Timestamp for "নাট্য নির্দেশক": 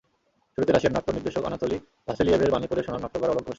0.95-1.43